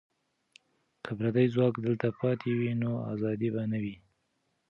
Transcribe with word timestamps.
که 1.03 1.11
پردي 1.17 1.45
ځواک 1.53 1.73
دلته 1.85 2.07
پاتې 2.19 2.49
وي، 2.57 2.71
نو 2.83 2.89
ازادي 3.13 3.49
به 3.53 3.61
نه 3.71 3.77
وي. 3.83 3.95